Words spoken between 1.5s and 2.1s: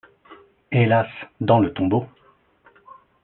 le tombeau!